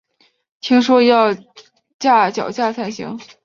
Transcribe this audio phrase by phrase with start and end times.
[0.61, 1.27] 听说要
[1.99, 3.19] 架脚架才行